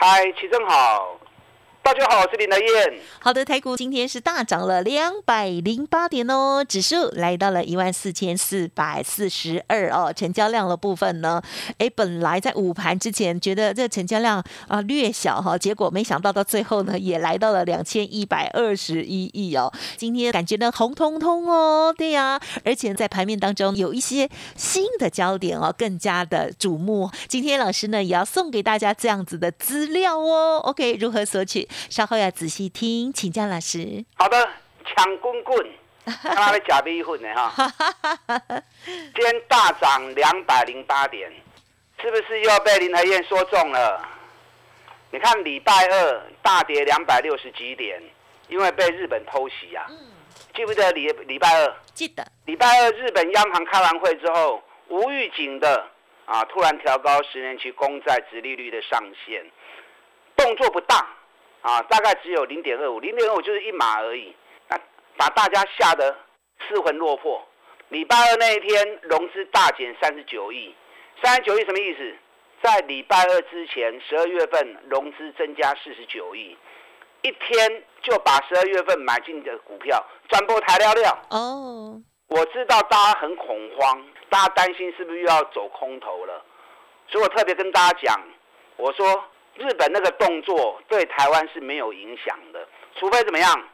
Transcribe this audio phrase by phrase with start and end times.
[0.00, 1.17] 嗨，齐正好。
[1.88, 3.00] 大家好，我是林德燕。
[3.18, 10.12] 好的，台股今天是大涨了两百零八点哦，指数来到了一万四千四百四十二哦。
[10.14, 11.40] 成交量的部分呢，
[11.78, 19.72] 哎，本来在午盘之前觉得这成交量啊略小哈，结果没想到到最后呢， 也来到了两千一百二十一亿哦。
[19.96, 27.10] 今天感觉呢红彤彤哦，对呀，而且在盘面当中有一些新的焦点哦，更加的瞩目。
[27.28, 30.60] 今天老师呢也要送给大家这样子的资料哦。
[30.64, 31.66] OK，如何索取？
[31.90, 34.04] 稍后要仔细听，请教老师。
[34.16, 34.48] 好的，
[34.84, 35.66] 抢棍棍，
[36.04, 37.72] 他的假逼混的哈。
[38.84, 41.30] 今天大涨两百零八点，
[42.00, 44.08] 是不是又被林和燕说中了？
[45.10, 48.02] 你看礼拜二大跌两百六十几点，
[48.48, 49.86] 因为被日本偷袭啊。
[50.54, 51.76] 记不得礼礼拜二？
[51.94, 52.26] 记得。
[52.46, 55.86] 礼拜二日本央行开完会之后，无预警的
[56.26, 59.44] 啊，突然调高十年期公债殖利率的上限，
[60.36, 61.06] 动作不大。
[61.60, 64.34] 啊，大概只有零点二五，零点二五就是一码而已。
[64.68, 64.78] 那
[65.16, 66.16] 把大家吓得
[66.66, 67.46] 失魂落魄。
[67.88, 70.74] 礼拜二那一天融资大减三十九亿，
[71.22, 72.16] 三十九亿什么意思？
[72.62, 76.56] 在礼拜二之前，十二月份融资增加四十九亿，
[77.22, 81.18] 一天就把十二月份买进的股票转播抬料料。
[81.30, 86.44] 哦，我知道大家很恐慌，大家担心是不是又要走空头了，
[87.08, 88.20] 所以我特别跟大家讲，
[88.76, 89.24] 我说。
[89.58, 93.68] 日本那个动作对台湾是没有影响的，除非怎么样？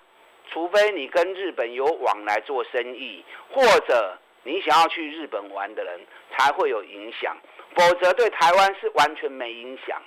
[0.50, 6.00] 除非你跟日本有往来做生意，或者你想要去日本玩的人
[6.30, 7.36] 才会有影响，
[7.74, 10.00] 否则对台湾是完全没影响。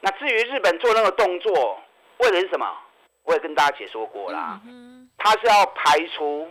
[0.00, 1.80] 那至于日本做那个动作，
[2.18, 2.66] 为的是什么？
[3.24, 4.60] 我也跟大家解说过啦，
[5.16, 6.50] 他是要排除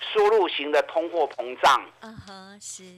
[0.00, 1.82] 输入型的通货膨胀，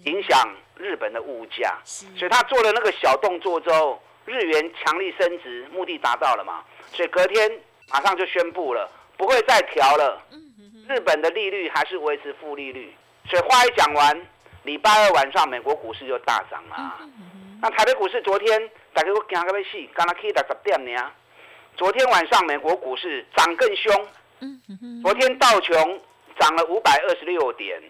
[0.07, 4.01] 影响日本的物价，所以他做了那个小动作之后。
[4.25, 6.63] 日元强力升值，目的达到了嘛？
[6.93, 7.61] 所以隔天
[7.91, 10.23] 马上就宣布了，不会再调了。
[10.89, 12.95] 日本的利率还是维持负利率。
[13.29, 14.27] 所以话一讲完，
[14.65, 16.99] 礼拜二晚上美国股市就大涨了。
[17.61, 21.11] 那台北股市昨天大家我惊个要死，刚刚起到十点呢。
[21.77, 24.09] 昨天晚上美国股市涨更凶。
[25.03, 26.01] 昨天道琼
[26.39, 27.81] 涨了五百二十六点，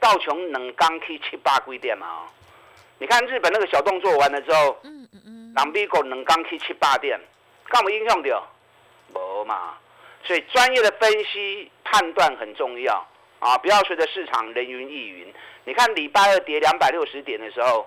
[0.00, 2.26] 道琼能刚起七八几点嘛？
[2.98, 4.78] 你看日本那个小动作完了之后。
[5.54, 7.20] 人美国两刚去七八点，
[7.68, 8.42] 干有影响着？
[9.14, 9.74] 无嘛，
[10.24, 13.06] 所以专业的分析判断很重要
[13.38, 13.58] 啊！
[13.58, 15.34] 不要随着市场人云亦云。
[15.64, 17.86] 你看礼拜二跌两百六十点的时候，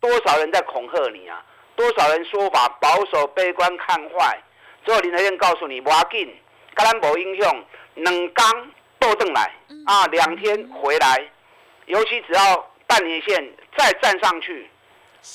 [0.00, 1.42] 多少人在恐吓你啊？
[1.74, 4.38] 多少人说法保守、悲观、看坏？
[4.84, 6.36] 最后林德燕告诉你，挖紧，
[6.74, 7.64] 格兰博英雄
[7.94, 9.50] 两刚倒转来
[9.86, 11.26] 啊，两天回来，
[11.86, 14.68] 尤其只要半年线再站上去，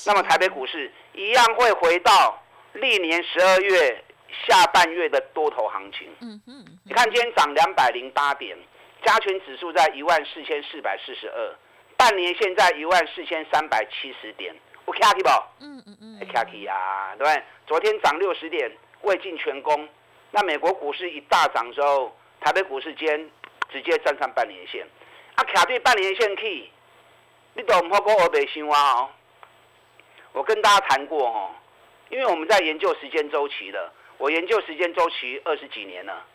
[0.06, 0.92] 那么台北股市。
[1.14, 2.42] 一样会回到
[2.72, 4.04] 历年十二月
[4.46, 6.08] 下半月的多头行情。
[6.20, 8.56] 嗯嗯，你看今天涨两百零八点，
[9.04, 11.54] 加权指数在一万四千四百四十二，
[11.96, 14.54] 半年现在一万四千三百七十点。
[14.84, 15.28] 我卡 K 不？
[15.60, 17.42] 嗯嗯嗯，卡 K 啊，对不对？
[17.66, 18.70] 昨天涨六十点，
[19.02, 19.88] 未尽全功。
[20.30, 23.30] 那美国股市一大涨之后，台北股市间
[23.70, 24.84] 直接站上半年线。
[25.36, 26.68] 啊，卡对半年线去
[27.54, 29.10] 你都唔好讲我白想啊哦。
[30.34, 31.50] 我跟大家谈过哦，
[32.10, 36.26] 因为我们在研究时间周期的，我研究时间周期二十几年了，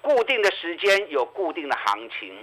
[0.00, 2.34] 固定的时间有固定的行情，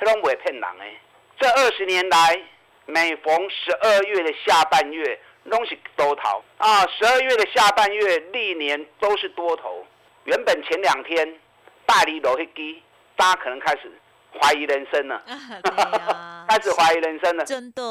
[0.00, 0.96] 这种不会骗人诶。
[1.38, 2.42] 这二十年来，
[2.86, 5.20] 每逢十二月的下半月，
[5.50, 9.86] 东西多头啊，十二月的下半月历年都是多头。
[10.24, 11.38] 原本前两天
[11.84, 12.82] 大力楼一低，
[13.16, 13.92] 大家可能开始。
[14.40, 15.22] 怀疑人生了，
[16.48, 17.44] 开始怀疑人生了。
[17.44, 17.82] 真的，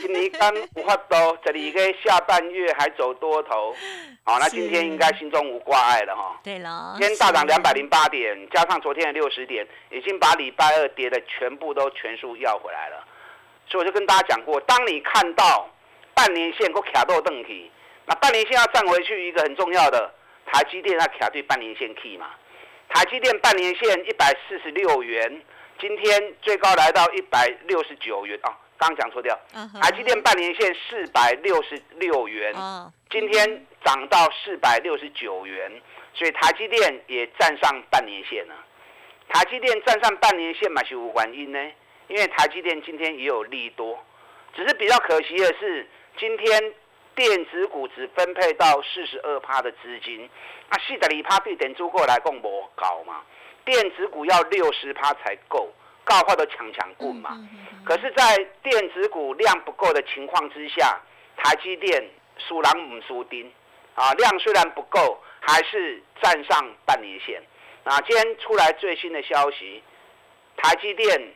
[0.00, 3.74] 今年刚无法多，这里个下半月还走多头，
[4.24, 6.40] 好，那今天应该心中无挂碍了哈。
[6.42, 13.04] 对了，今天大涨两百零八点，加上昨天的六十点，已经把礼拜二跌的全部都全数要回来了。
[13.68, 15.68] 所以我就跟大家讲过，当你看到
[16.12, 17.70] 半年线都卡到邓体，
[18.06, 20.12] 那半年线要站回去，一个很重要的
[20.46, 22.26] 台积电要卡对半年线 key 嘛。
[22.88, 25.40] 台积电半年线一百四十六元。
[25.80, 28.48] 今天最高来到一百六十九元啊，
[28.78, 29.38] 刚刚讲错掉，
[29.80, 32.54] 台积电半年线四百六十六元，
[33.10, 35.70] 今天涨到四百六十九元，
[36.14, 38.54] 所以台积电也站上半年线了。
[39.28, 41.58] 台积电站上半年线嘛是有原因呢，
[42.08, 43.98] 因为台积电今天也有利多，
[44.54, 45.88] 只是比较可惜的是，
[46.18, 46.72] 今天
[47.14, 50.28] 电子股只分配到四十二趴的资金，
[50.68, 53.22] 啊，四十二趴对电子股来讲无高嘛，
[53.64, 55.72] 电子股要六十趴才够，
[56.04, 57.38] 高话都强强棍嘛。
[57.84, 61.00] 可是，在电子股量不够的情况之下，
[61.36, 62.08] 台积电
[62.38, 63.50] 输人唔输丁，
[63.94, 67.42] 啊，量虽然不够，还是站上半年线。
[67.84, 69.82] 那今天出来最新的消息，
[70.56, 71.34] 台积电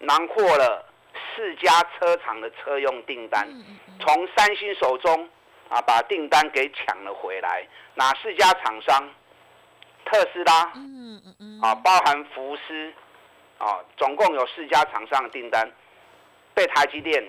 [0.00, 0.86] 囊括了
[1.34, 3.48] 四家车厂的车用订单，
[4.00, 5.28] 从三星手中
[5.68, 7.66] 啊把订单给抢了回来。
[7.94, 9.10] 哪四家厂商？
[10.10, 12.92] 特斯拉，嗯嗯嗯啊，包含福斯，
[13.58, 15.70] 啊，总共有四家厂商的订单
[16.54, 17.24] 被台积电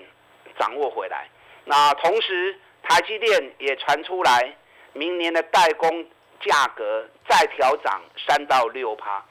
[0.58, 1.28] 掌握回来。
[1.64, 4.56] 那同时，台积电也传出来，
[4.92, 6.06] 明年的代工。
[6.42, 9.22] 价格再调涨三到六趴，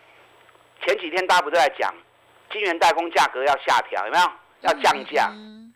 [0.85, 1.91] 前几天大家不都在讲，
[2.51, 4.25] 晶圆代工价格要下调，有没有？
[4.61, 5.31] 要降价，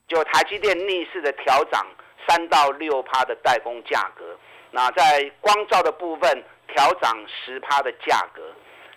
[0.07, 1.87] 就台积电逆势的调涨
[2.27, 4.37] 三到六趴的代工价格，
[4.69, 8.41] 那在光照的部分调涨十趴的价格，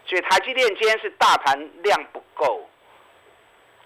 [0.05, 2.69] 所以台积电今天是大盘量不够，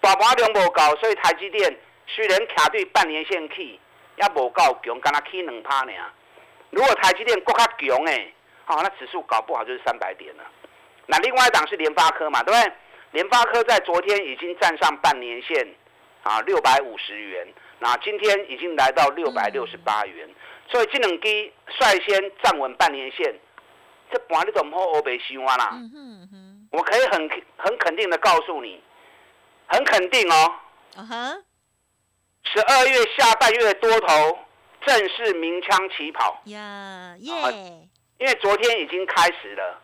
[0.00, 3.78] 大盘量不高，所以台积电虽然卡对半年线去，
[4.16, 5.92] 也无够强，干那去两趴呢。
[6.70, 8.34] 如果台积电够较强诶。
[8.66, 10.44] 好，那指数搞不好就是三百点了。
[11.06, 12.72] 那另外一档是联发科嘛，对不对？
[13.10, 15.74] 联发科在昨天已经站上半年线，
[16.22, 17.48] 啊，六百五十元。
[17.80, 20.28] 那今天已经来到六百六十八元，
[20.68, 23.34] 所以这两基率先站稳半年线。
[24.12, 25.78] 这盘你怎么好欧北西湾啦？
[26.70, 28.80] 我可以很很肯定的告诉你，
[29.66, 30.54] 很肯定哦。
[32.44, 34.38] 十二月下半月多头
[34.86, 36.40] 正式鸣枪起跑。
[36.46, 37.88] 呀耶！
[38.18, 39.80] 因为昨天已经开始了，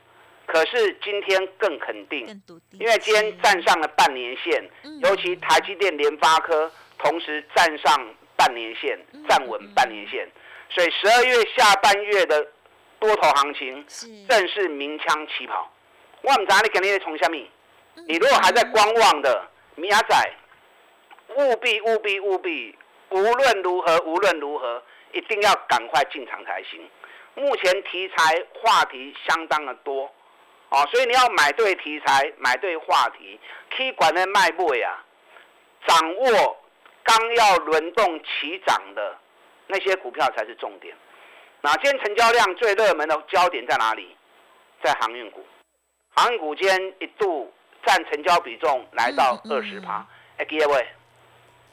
[0.47, 2.27] 可是今天更肯定，
[2.73, 4.71] 因为今天站上了半年线，
[5.01, 10.29] 尤其台积电、联发科同时站上半年线，站稳半年线，
[10.71, 12.47] 所以十二月下半月的
[12.99, 13.87] 多头行情
[14.29, 15.71] 正式鸣枪起跑。
[16.23, 17.47] 我唔知你肯定在从下面，
[18.09, 20.33] 你如果还在观望的，米亚仔，
[21.37, 22.77] 务必务必务必，
[23.11, 24.83] 无论如何无论如何，
[25.13, 26.81] 一定要赶快进场才行。
[27.35, 30.11] 目前题材话题相当的多，
[30.71, 33.39] 哦，所以你要买对题材，买对话题
[33.71, 34.99] ，K 管的脉搏呀，
[35.87, 36.57] 掌握
[37.05, 39.17] 刚要轮动起涨的
[39.67, 40.97] 那些股票才是重点。
[41.67, 44.17] 那今天成交量最热门的焦点在哪里？
[44.85, 45.45] 在航运股，
[46.15, 47.53] 航运股间一度
[47.85, 50.87] 占成交比重来到二十趴，哎，各位。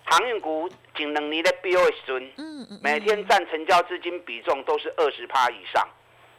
[0.06, 2.34] 航运股仅能力的 B O S 尊，
[2.82, 5.88] 每天占成交资金比重都是二十趴以上，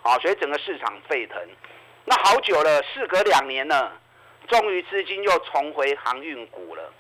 [0.03, 1.41] 好，所以整个市场沸腾。
[2.07, 3.93] 那好久了，事隔两年了，
[4.49, 6.93] 终于资金又重回航运股了。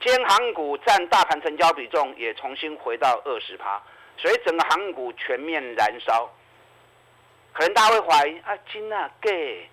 [0.00, 3.82] 今天航运股占大盘成交比重也重新回到二十趴，
[4.16, 6.30] 所以整个航运股全面燃烧。
[7.52, 9.68] 可能大家会怀疑啊，金啊，gay，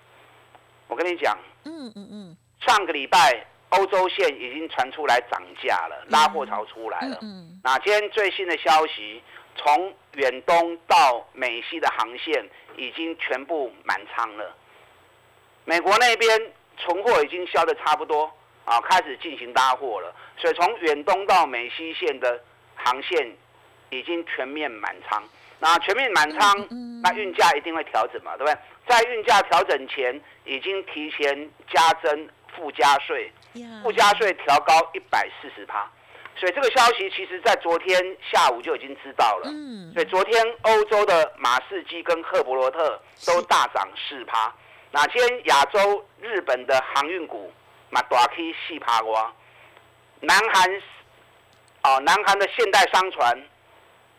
[0.87, 3.45] 我跟你讲，嗯嗯嗯，上个礼拜。
[3.75, 7.17] 欧洲线已经传出来涨价了，拉货潮出来了。
[7.23, 9.19] 嗯那今天最新的消息，
[9.57, 12.47] 从远东到美西的航线
[12.77, 14.55] 已经全部满仓了。
[15.65, 18.31] 美国那边存货已经销的差不多
[18.63, 20.15] 啊，开始进行拉货了。
[20.38, 22.39] 所以从远东到美西线的
[22.75, 23.35] 航线
[24.00, 25.23] 已经全面满仓。
[25.59, 26.67] 那全面满仓，
[27.01, 28.57] 那运价一定会调整嘛，对不对？
[28.88, 32.29] 在运价调整前，已经提前加征。
[32.55, 33.31] 附加税，
[33.81, 35.89] 附加税调高一百四十趴，
[36.35, 38.00] 所以这个消息其实在昨天
[38.31, 39.50] 下午就已经知道了。
[39.51, 44.53] 嗯，所以昨天欧洲的马士基跟赫伯罗特都大涨四趴。
[44.91, 47.51] 那今天亚洲日本的航运股
[47.89, 49.33] 嘛大 K 四趴瓜，
[50.19, 50.69] 南韩
[51.81, 53.35] 哦，南韩的现代商船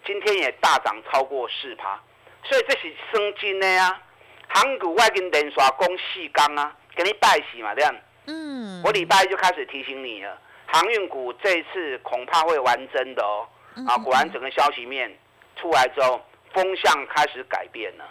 [0.07, 2.01] 今天也大涨超过四趴，
[2.45, 4.01] 所以这是升金的呀。
[4.49, 7.95] 航股外跟连续攻四钢啊，给你拜喜嘛这样。
[8.27, 13.49] 嗯，我礼拜就开始提醒你了，航运股这一次恐怕会玩真的哦。
[13.89, 15.13] 啊，果然整个消息面
[15.57, 18.05] 出来之后，风向开始改变了，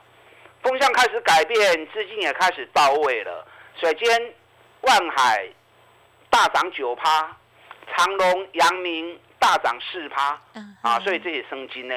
[0.62, 3.48] 风向开始改变，资金也开始到位了。
[3.78, 4.34] 所以今天
[4.82, 5.48] 万海
[6.30, 7.38] 大涨九趴，
[7.96, 10.40] 长隆、阳明大涨四趴，
[10.82, 11.96] 啊，所以这也生金呢。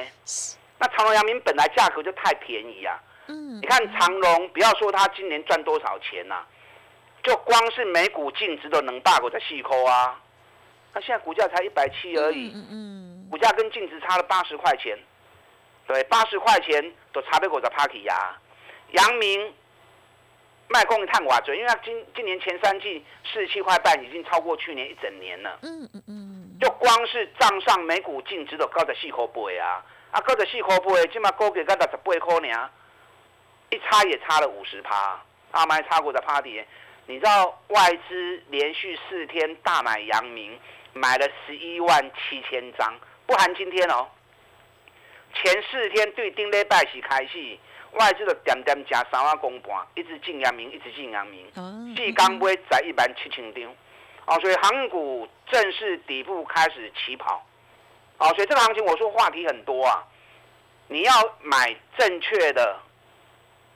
[0.80, 3.00] 那长隆、阳明本来价格就太便宜啊。
[3.28, 6.44] 嗯，你看长隆，不要说它今年赚多少钱呐。
[7.22, 10.20] 就光是每股净值都能大过的细抠啊，
[10.92, 14.98] 那现在股价才一百七而已，嗯嗯，股价跟净值差了八十块钱，
[15.86, 18.36] 对，八十块钱都差得过在 Parky 呀。
[18.90, 19.54] 阳明
[20.68, 25.58] 卖空一探瓦准，因为它今今年前三季四十七块半，已经超过去年一整年了。
[25.62, 32.70] 嗯嗯嗯，就光是账上每股净值都高在四块八啊，啊高在四块八，即码高给高达十八块尔，
[33.70, 35.20] 一差也差了五十趴，
[35.52, 36.64] 阿麦差过在 Party。
[37.06, 40.58] 你知道外资连续四天大买阳明，
[40.92, 42.94] 买了十一万七千张，
[43.26, 44.08] 不含今天哦。
[45.34, 47.58] 前四天对顶礼拜是开始，
[47.92, 51.46] 外资就点点加三万公盘，一直进阳明，一直进阳明，
[51.94, 53.62] 四刚买在一万七千张，
[54.26, 57.44] 哦，所以航股正式底部开始起跑，
[58.18, 60.04] 哦，所以这个行情我说话题很多啊，
[60.88, 62.76] 你要买正确的，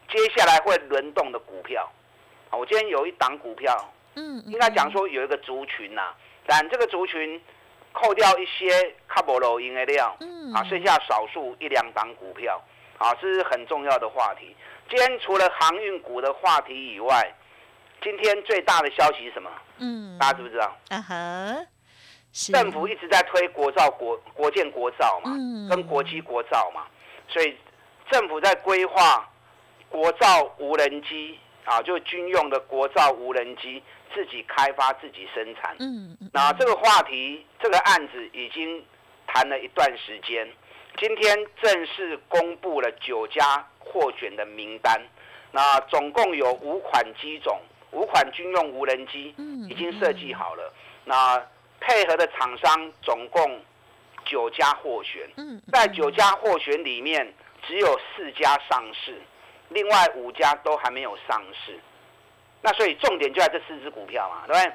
[0.09, 1.89] 接下来会轮动的股票。
[2.51, 6.13] 啊，我今天有一档股票，嗯，应该讲说有一个族群呐，
[6.45, 7.41] 但这个族群
[7.93, 12.61] 扣掉一些卡波罗因的料，嗯，啊，剩下少数一两档股票，
[12.99, 14.57] 啊，这是很重要的话题。
[14.89, 17.33] 今天除了航运股的话题以外，
[18.03, 19.51] 今天最大的消息是什么？
[19.79, 20.77] 嗯，大家知不知道？
[20.89, 21.67] 啊哈，
[22.33, 25.31] 政府一直在推国造国国建国造嘛，
[25.69, 26.87] 跟国机国造嘛，
[27.29, 27.57] 所以
[28.11, 29.29] 政府在规划
[29.89, 31.39] 国造无人机。
[31.67, 33.81] 啊，就军用的国造无人机
[34.13, 35.77] 自己开发自己生产。
[35.79, 38.83] 嗯，那这个话题，这个案子已经
[39.27, 40.51] 谈了一段时间，
[40.99, 45.01] 今天正式公布了九家获选的名单。
[45.53, 47.61] 那总共有五款机种，
[47.93, 49.35] 五款军用无人机
[49.69, 50.73] 已经设计好了。
[51.05, 51.39] 那
[51.81, 53.61] 配合的厂商总共
[54.25, 55.29] 九家获选。
[55.37, 57.33] 嗯，在九家获选里面，
[57.67, 59.21] 只有四家上市。
[59.73, 61.79] 另外五家都还没有上市，
[62.61, 64.73] 那所以重点就在这四只股票嘛，对不对？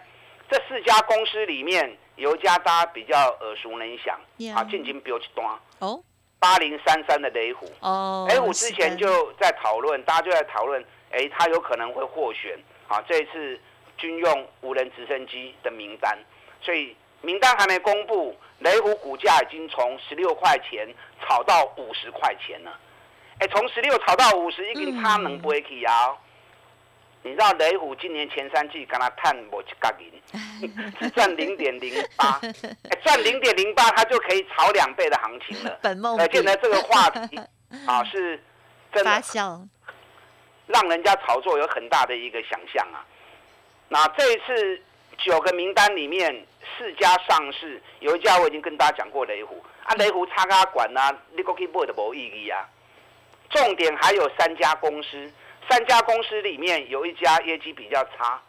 [0.50, 4.18] 这四家公司里面有一家大家比较耳熟能详，
[4.56, 5.46] 啊，进京标一端
[5.80, 6.02] 哦，
[6.40, 10.82] 八零三三的雷虎哦，雷虎之前就在讨论，大家就在讨论，
[11.12, 12.58] 哎，它有可能会获选
[12.88, 13.60] 啊，这一次
[13.98, 16.18] 军用无人直升机的名单，
[16.62, 20.88] 所以名单还没公布，雷虎股价已经从十六块钱
[21.22, 22.80] 炒到五十块钱了。
[23.40, 26.16] 哎，从十六炒到五十，已经差能不会起啊？
[27.24, 32.40] 你知道雷虎今年前三季跟他探我一角银，只赚零点零八，
[33.04, 35.76] 赚零点零八，它就可以炒两倍的行情了。
[35.82, 37.40] 本梦可见得这个话题
[37.88, 38.40] 啊，是
[38.94, 39.22] 真的
[40.68, 43.06] 让人家炒作有很大的一个想象啊。
[43.88, 44.82] 那这一次
[45.18, 46.46] 九个名单里面，
[46.78, 52.68] 四家上市，有一家我已经跟大家讲过雷虎啊，雷虎差咖管呐，你过去买都无意义啊。
[53.52, 55.32] 重点还有三家公司，
[55.70, 58.42] 三家公司里面有一家业绩比较差，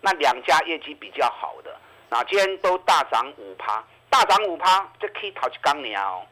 [0.00, 1.76] 那两家业绩比较好的，
[2.08, 6.24] 那今天都大涨五趴，大涨五趴，这可以讨去钢年哦，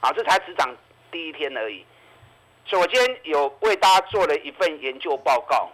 [0.00, 0.68] 啊，这才只涨
[1.10, 1.84] 第一天而已。
[2.66, 5.70] 所以我今天有为大家做了一份研究报告，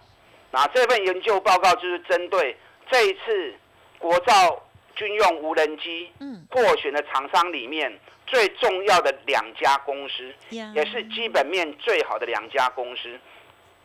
[0.50, 2.56] 那这份研究报告就是针对
[2.90, 3.54] 这一次
[3.98, 4.62] 国造
[4.94, 6.10] 军用无人机
[6.50, 7.98] 获选的厂商里面。
[8.26, 13.18] 最重要的两家公司，也是基本面最好的两家公司，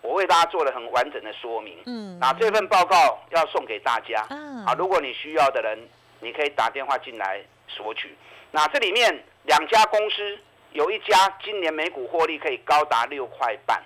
[0.01, 1.75] 我为大家做了很完整的说明。
[1.87, 4.21] 嗯，那这份报告要送给大家。
[4.63, 8.15] 啊，如果你需要的人，你可以打电话进来索取。
[8.51, 10.37] 那这里面两家公司，
[10.75, 13.81] 有一家今年每股获利可以高达六块半，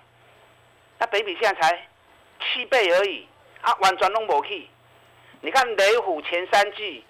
[0.98, 1.88] 那北比现在才
[2.40, 3.26] 七倍而已，
[3.62, 4.68] 啊，完全弄不起。
[5.42, 7.04] 你看雷虎前三季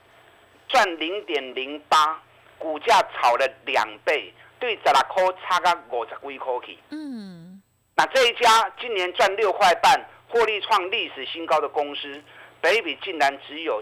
[0.67, 2.21] 赚零点零八。
[2.61, 6.77] 股价炒了两倍，对十六块差个五十几块去。
[6.89, 7.61] 嗯，
[7.95, 11.61] 那这一家今年赚六块半，获利创历史新高。
[11.61, 12.21] 的公司，
[12.59, 13.81] 北比竟然只有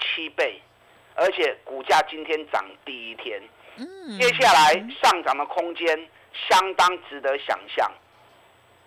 [0.00, 0.60] 七倍，
[1.14, 3.40] 而且股价今天涨第一天。
[3.78, 6.08] 嗯，接下来上涨的空间
[6.48, 7.90] 相当值得想象。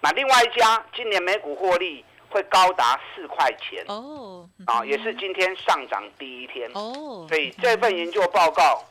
[0.01, 3.83] 那另外一家今年每股获利会高达四块钱。
[3.87, 6.69] 哦，啊，也是今天上涨第一天。
[6.73, 8.83] 哦，所以这份研究报告。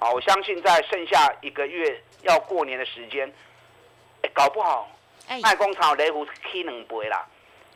[0.00, 3.32] 好，我相信在剩下一个月要过年的时间，
[4.32, 4.88] 搞不好
[5.42, 7.26] 卖工厂雷虎起两倍啦，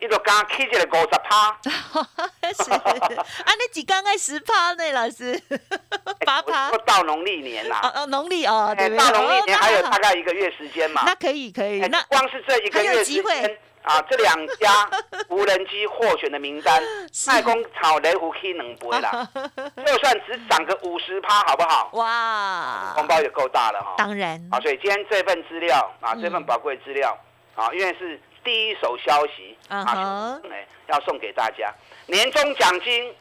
[0.02, 5.40] 一个刚起起来五十趴， 是啊，你几刚开十趴呢，老师？
[6.26, 6.73] 八趴。
[6.85, 13.59] 到农历年啦，哦，农历哦，对到农历年还有大概一个月时间嘛，那可以可以，那光是这一个月时间。
[13.82, 14.88] 啊，这两家
[15.28, 16.80] 无人机获选的名单，
[17.26, 19.28] 太空炒雷虎 K 能不会啦，
[19.85, 21.90] 就算只涨个五十趴，好不好？
[21.94, 23.94] 哇，红包也够大了哈。
[23.99, 24.40] 当然。
[24.52, 27.16] 啊，所以今天这份资料啊，这份宝贵资料
[27.56, 31.72] 啊，因为是第一手消息啊，哎，要送给大家。
[32.06, 33.14] 年终奖金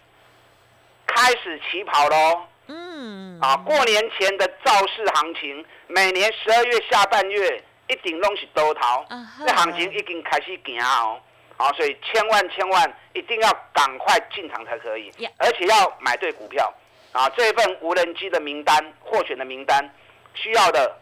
[1.05, 2.41] 开开始起跑喽。
[2.67, 9.05] 嗯，啊，过年前的造势行情，每年十二月下半月一定拢是多头，
[9.45, 11.21] 这行情已经开始行哦。
[11.57, 16.73] 啊，所以千万千万一定要赶快进场才可以，而且要买对股票。
[17.11, 19.93] 啊，这份无人机的名单，获选的名单，
[20.33, 20.97] 需要的。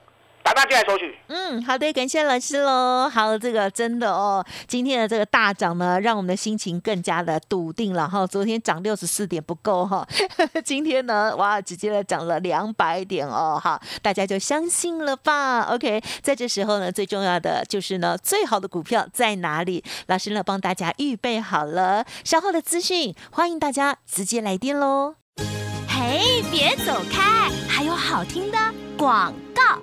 [0.50, 1.16] 打大进来收取。
[1.28, 3.08] 嗯，好的，感谢老师喽。
[3.08, 8.26] 好，这个真的哦，今天的这个大涨呢，让我们的心情更加的笃定了哈。
[8.26, 10.08] 昨天涨六十四点不够哈，
[10.66, 15.62] 今天呢，哇，直接的涨了两百点哦，好，大家就相信了吧。
[15.72, 19.84] OK，在这时候呢，最重要的就是呢，最好的股票在哪里？
[20.08, 25.14] 老师呢，帮大家预备好了，稍后的资讯，欢迎大家直接来电喽。
[25.88, 28.58] 嘿，别走开，还有好听的
[28.98, 29.80] 广告。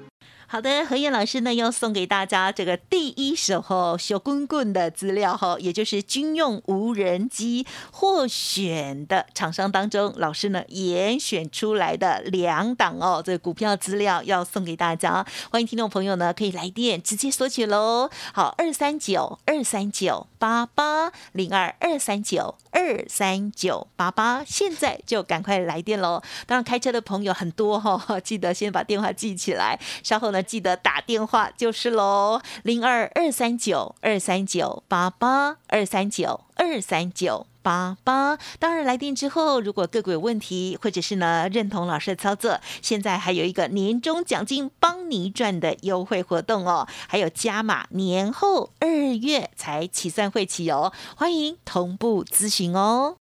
[0.48, 18.08] 好的，何燕老师呢要送给大家这个第一手哦小棍棍的资料哈，也就是军用无人机获选的厂商当中，老师呢严选出来的两档哦，这个股票资料要送给大家，欢迎听众朋友呢可以来电直接索取喽。
[18.32, 26.22] 好，二三九二三九八八零二二三九二三九八八，现在就赶快来电喽。
[26.46, 30.42] 当然开车的朋友很多哈， 记得先把电话记起来，稍后呢。
[30.42, 38.38] 记得打电话就是喽，零二二三九二三九八八二三九二三九八八。
[38.60, 53.16] 当然来电之后，如果个股有问题，或者是呢认同老师的操作，现在还有一个年终奖金帮你赚的优惠活动哦，还有加码年后二月才起算会起哦，欢迎同步咨询哦。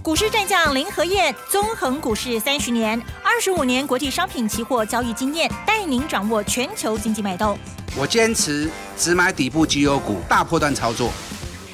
[0.00, 7.58] 股市战将林和燕，纵横股市三十年，二十五年国际商品期货交易经验，带您掌握全球经济脉动。
[7.98, 11.10] 我坚持只买底部绩优股，大波段操作。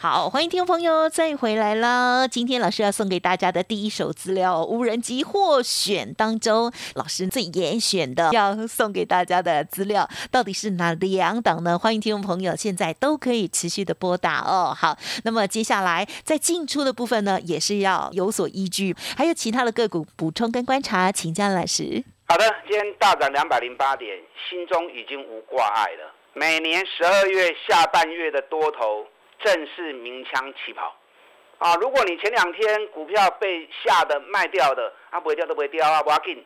[0.00, 2.28] 好，欢迎听众朋友再回来了。
[2.28, 11.76] 今天老师要送给大家的第一手资料，无人机获选当中，老师最严选的要送给大家的资料，到底是哪两档呢？
[11.76, 14.72] 欢迎听众朋友现在都可以持续的拨打哦。
[14.72, 22.04] 好，那么接下来在进出的部分呢，也是要有所依据，还有其他的个股补充跟观察，请教老师。
[22.28, 24.16] 好的，今天大涨两百零八点，
[24.48, 26.14] 心中已经无挂碍了。
[26.34, 29.04] 每年十二月下半月的多头。
[29.40, 30.96] 正式鸣枪起跑，
[31.58, 31.74] 啊！
[31.76, 36.44] 如果你前两天股票被吓得卖掉的，啊，不会掉都不会掉啊，不要紧，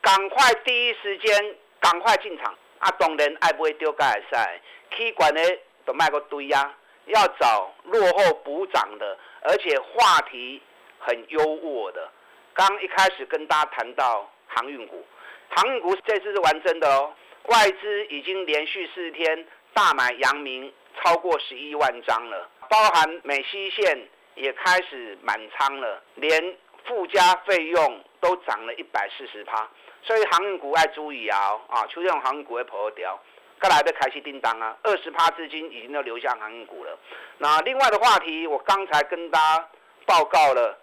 [0.00, 5.40] 赶快第一时间赶快进场，啊，当然爱不会丢盖赛，可管的
[5.84, 6.74] 都卖个堆呀，
[7.06, 10.62] 要找落后补涨的，而且话题
[11.00, 12.10] 很优渥的。
[12.54, 15.04] 刚一开始跟大家谈到航运股，
[15.50, 17.12] 航运股这次是玩真的哦，
[17.48, 20.72] 外资已经连续四天大买阳明。
[21.00, 29.68] 超过十一万张了，包含美西线也开始满仓了，连附加费用都涨了一百四十趴，
[30.02, 31.58] 所以航运股爱注意啊！
[31.68, 33.18] 啊，出现航运股会破掉，
[33.58, 36.98] 该来的开西叮当啊，二十趴资金已经都流向航运股了。
[37.38, 39.68] 那另外的话题，我刚才跟大家
[40.06, 40.78] 报告了，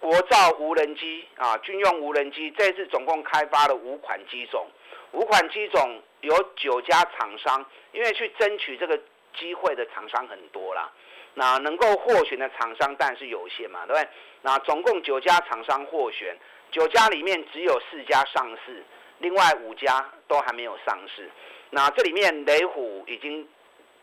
[0.00, 4.66] 国造无人机啊，军用无人机，这次总共开发了五款机种，
[5.12, 8.98] 五款机种有九家厂商，因为去争取这个。
[9.38, 10.90] 机会的厂商很多啦，
[11.34, 14.08] 那能够获选的厂商但是有限嘛，对不对？
[14.42, 16.36] 那总共九家厂商获选，
[16.70, 18.84] 九家里面只有四家上市，
[19.18, 21.30] 另外五家都还没有上市。
[21.70, 23.46] 那这里面雷虎已经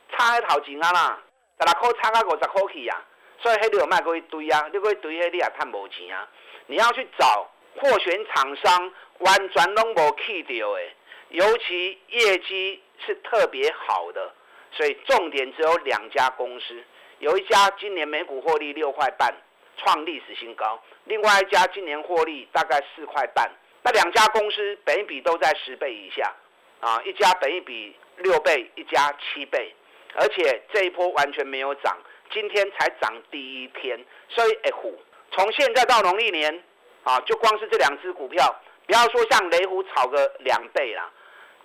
[0.10, 1.20] 差好几啊啦，
[1.60, 3.02] 十六块差到五十块去呀，
[3.40, 6.28] 所以黑里有卖过一堆啊，你过一堆黑你也赚无钱啊。
[6.68, 10.82] 你要去找获选厂商完全拢无去掉的，
[11.30, 14.34] 尤其业绩是特别好的。
[14.76, 16.84] 所以重点只有两家公司，
[17.20, 19.34] 有一家今年每股获利六块半，
[19.78, 23.50] 创历史新高；另外一家今年获利大概四块半。
[23.84, 26.34] 那两家公司本益比都在十倍以下，
[26.80, 29.74] 啊，一家本益比六倍，一家七倍，
[30.16, 31.98] 而且这一波完全没有涨，
[32.32, 34.00] 今天才涨第一天。
[34.30, 34.98] 所以，哎虎，
[35.32, 36.64] 从现在到农历年，
[37.04, 38.56] 啊，就光是这两只股票，
[38.88, 41.12] 不要说像雷虎炒个两倍啦，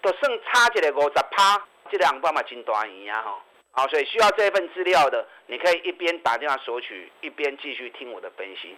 [0.03, 1.65] 都剩差起来五十趴。
[1.91, 3.39] 这两方嘛，金短银呀哈，
[3.73, 8.77] 好，所以需要这份资料的，你可以一边打电话索取，一边继续听我的分析。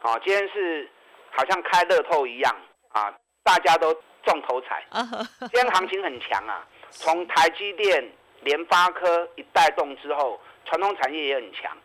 [0.00, 0.88] 好，今天是
[1.30, 2.56] 好像开乐透一样
[2.90, 3.92] 啊，大家都
[4.24, 4.84] 中头彩。
[5.40, 8.10] 今天行情很强啊，从台积电、
[8.42, 11.76] 联发科一带动之后，传统产业也很强。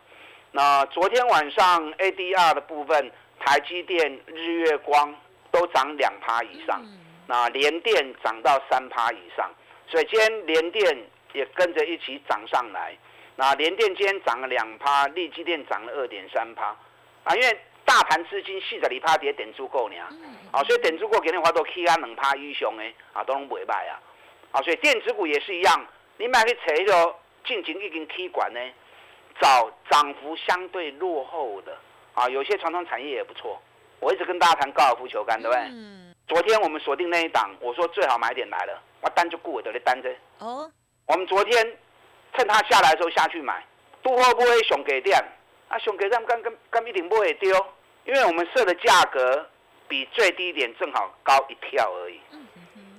[0.50, 5.14] 那昨天晚上 ADR 的部分，台积电、日月光
[5.50, 6.82] 都涨两趴以上，
[7.26, 9.50] 那联电涨到三趴以上，
[9.88, 12.96] 所以今天联电也跟着一起涨上来。
[13.36, 16.76] 那联电今天涨了两趴，立基电涨了二点三趴，
[17.22, 19.94] 啊，因为大盘资金四十二趴跌点足够呢，
[20.50, 24.02] 啊，所以点足够给你话都起啊两趴以上的，啊，都拢袂歹啊，
[24.50, 27.14] 啊，所以电子股也是一样，你买去找个
[27.46, 28.60] 进前已经起管呢，
[29.40, 31.78] 找涨幅相对落后的，
[32.14, 33.62] 啊，有些传统产业也不错，
[34.00, 35.62] 我一直跟大家谈高尔夫球杆，对不对？
[36.28, 40.14] 昨天我们锁定那一档，我说最好买点来了，我单就顾我的咧单着。
[40.38, 40.70] 哦，
[41.06, 41.76] 我们昨天。
[42.36, 43.64] 趁它下来的时候下去买，
[44.02, 45.18] 都好不会熊给点？
[45.68, 47.50] 啊，熊给点刚刚刚一定不会丢，
[48.04, 49.44] 因为我们设的价格
[49.88, 52.20] 比最低点正好高一跳而已，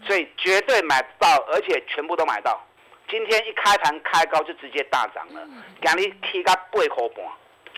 [0.06, 2.60] 所以绝对买到，而且全部都买到。
[3.08, 5.48] 今天一开盘开高就直接大涨了，
[5.86, 7.26] 今日起到八块半，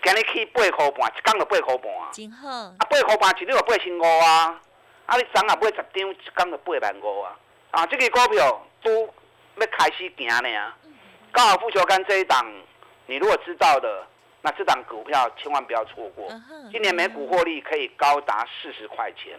[0.02, 2.10] 今日起八块半，一缸就八块半啊。
[2.12, 2.48] 真好。
[2.48, 4.60] 啊，八块半一日就八千五啊，
[5.06, 7.36] 啊，你涨啊买十张，一缸就八万五啊。
[7.70, 9.06] 啊，这个股票都
[9.56, 10.72] 要开始行呢。
[11.30, 12.44] 高尔夫球杆这一档，
[13.06, 14.06] 你如果知道的，
[14.42, 16.28] 那这档股票千万不要错过。
[16.70, 19.38] 今年每股获利可以高达四十块钱。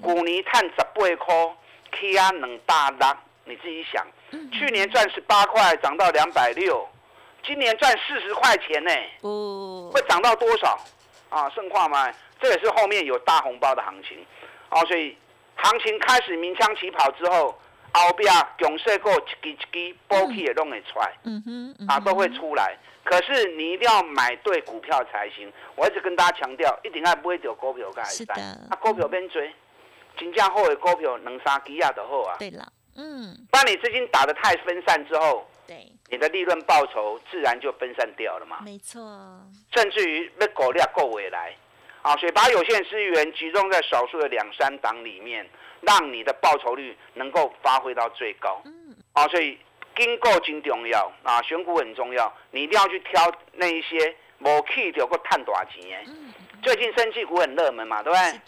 [0.00, 1.56] 股泥碳十八块
[1.90, 4.06] ，K R 能大拉，你自己想。
[4.52, 6.88] 去年赚十八块，涨到两百六，
[7.44, 8.90] 今年赚四十块钱呢？
[9.20, 10.78] 不，会涨到多少？
[11.30, 14.24] 啊，盛化嘛，这也是后面有大红包的行情。
[14.74, 15.16] 哦，所以
[15.56, 17.58] 行情开始鸣枪起跑之后。
[17.96, 21.14] 后边强势股一支一支波起也弄会出来，
[21.86, 22.76] 啊都会出来。
[23.04, 25.48] 可是你一定要买对股票才行。
[25.76, 28.34] 我一直跟大家强调，一定要不会丢股票该是的。
[28.34, 29.48] 啊，股票边追，
[30.16, 32.34] 真正好的股票两三支啊就好啊。
[32.40, 33.46] 对了，嗯。
[33.52, 38.58] 当你资金打得太分散之后，对，你的利润报酬自然就分散掉了嘛。
[38.64, 39.00] 没错。
[39.72, 41.54] 甚至于那股量够未来，
[42.04, 45.44] 啊，所以把有限资源集中在少数的两三档里面。
[45.86, 49.58] 让你的报酬率能够发挥到最高，嗯，啊，所以
[49.94, 56.10] 经过真重要啊，选股很重要，你一定要去挑那一些无去就个探大钱的。
[56.10, 58.40] 嗯，最近生技股很热门嘛，对不对？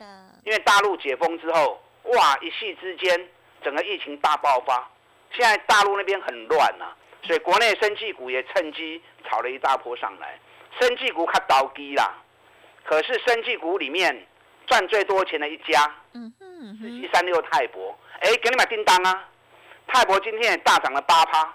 [0.46, 3.28] 因为大陆解封之后，哇，一夕之间
[3.62, 4.88] 整个疫情大爆发，
[5.32, 6.86] 现在大陆那边很乱呐，
[7.22, 10.40] 所以国内生技股也趁机炒了一大波上来。
[10.80, 12.14] 生技股它倒低啦，
[12.86, 14.26] 可是生技股里面
[14.66, 16.32] 赚最多钱的一家，嗯。
[16.80, 19.28] 是一三六泰博，哎，给你买叮当啊！
[19.86, 21.54] 泰博今天也大涨了八趴，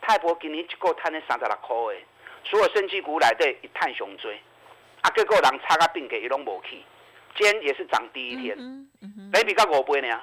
[0.00, 2.04] 泰博今年一个探了三十六块诶，
[2.44, 4.38] 所有生技股来的一探熊追，
[5.00, 6.82] 啊，各个人差个病给一拢无去，
[7.36, 8.56] 今天也是涨第一天，
[9.32, 10.20] 没比较五倍呢。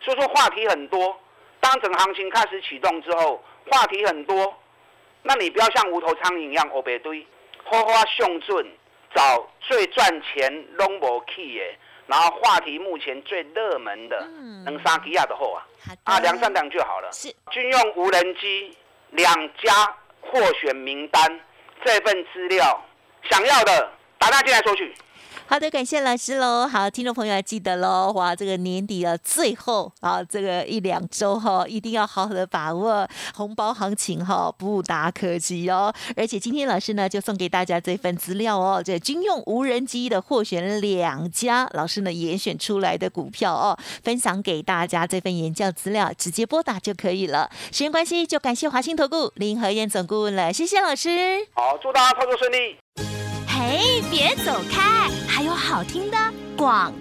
[0.00, 1.20] 所以说话题很多，
[1.60, 4.52] 当整行情开始启动之后，话题很多，
[5.22, 7.24] 那你不要像无头苍蝇一样乌白堆，
[7.62, 8.66] 花花上准
[9.14, 11.64] 找最赚钱拢无去的。
[12.06, 14.20] 然后话题目前最热门的，
[14.64, 15.62] 能杀吉亚的货啊，
[16.02, 17.08] 啊两三档就好了。
[17.12, 18.76] 是军用无人机
[19.10, 21.40] 两家获选名单，
[21.84, 22.84] 这份资料
[23.30, 24.92] 想要的打电话进来索取。
[25.50, 26.64] 好的，感谢老师喽。
[26.68, 35.92] 好，听众朋友要记得喽，哇，这个年底的最后啊，这个一两周哈，一定要好好的把握红包行情哈，不打可及哦。
[36.16, 47.50] 而且今天老师呢，就送给大家这份资料哦，这军用无人机的获选两家，老师呢严选出来的股票哦，分享给大家这份研究资料，直接拨打就可以了。
[47.72, 51.08] 时间关系，就感谢华兴投顾林和燕总顾问了，谢谢老师。
[51.54, 53.19] 好，祝大家操作顺利。
[53.70, 56.16] 哎，别走开，还有好听的
[56.56, 56.92] 广。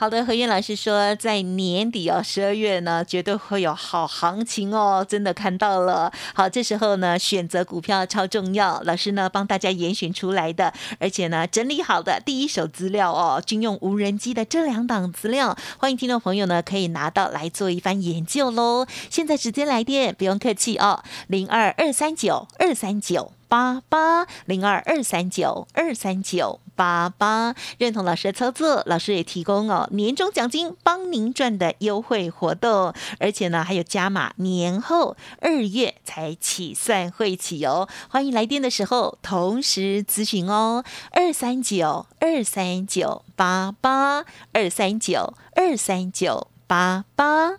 [0.00, 6.12] 好的，何燕老师说，在年底哦，十二月呢，绝对会有好行情哦，真的看到了。
[6.32, 8.80] 好，这时候呢，选择股票超重要。
[8.84, 18.86] 老师呢，帮大家严选出来的，而且呢，整理好的第一手资料哦，军用无人机的这两档资料，欢迎听众朋友呢，可以拿到来做一番研究喽。
[19.10, 23.32] 现在直接来电，不用客气哦，零二二三九二三九。
[23.50, 47.58] 八八零二二三九二三九八八，认同老师的操作，老师也提供哦年终奖金帮您赚的优惠活动，而且呢还有加码年后二月才起算会起哦，欢迎来电的时候同时咨询哦，二三九二三九八八二三九二三九八八。